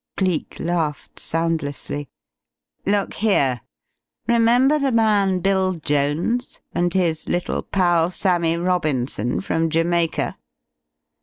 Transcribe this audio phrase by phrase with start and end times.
[0.17, 2.09] Cleek laughed soundlessly.
[2.87, 3.61] "Look here.
[4.27, 10.37] Remember the man Bill Jones, and his little pal Sammie Robinson, from Jamaica?"